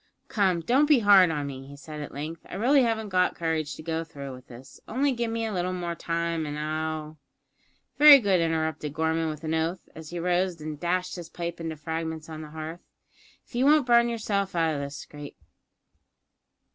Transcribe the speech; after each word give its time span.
"Come, 0.29 0.61
don't 0.61 0.87
be 0.87 0.97
hard 1.01 1.29
on 1.29 1.45
me," 1.45 1.67
he 1.67 1.77
said 1.77 2.01
at 2.01 2.11
length; 2.11 2.41
"I 2.49 2.55
really 2.55 2.81
haven't 2.81 3.09
got 3.09 3.35
courage 3.35 3.75
to 3.75 3.83
go 3.83 4.03
through 4.03 4.33
with 4.33 4.47
this. 4.47 4.79
Only 4.87 5.11
give 5.11 5.29
me 5.29 5.45
a 5.45 5.53
little 5.53 5.73
more 5.73 5.93
time, 5.93 6.47
and 6.47 6.57
I'll" 6.57 7.19
"Very 7.99 8.17
good," 8.17 8.41
interrupted 8.41 8.95
Gorman, 8.95 9.29
with 9.29 9.43
an 9.43 9.53
oath, 9.53 9.87
as 9.93 10.09
he 10.09 10.17
rose 10.17 10.59
and 10.59 10.79
dashed 10.79 11.17
his 11.17 11.29
pipe 11.29 11.59
into 11.61 11.75
fragments 11.75 12.29
on 12.29 12.41
the 12.41 12.49
hearth; 12.49 12.81
"if 13.45 13.53
you 13.53 13.65
won't 13.65 13.85
burn 13.85 14.09
yourself 14.09 14.55
out 14.55 14.73
o' 14.73 14.79
this 14.79 14.97
scrape." 14.97 15.37